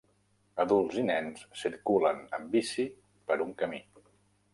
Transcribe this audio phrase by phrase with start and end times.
[0.61, 2.87] Adults i nens circulen amb bici
[3.29, 3.83] per un camí.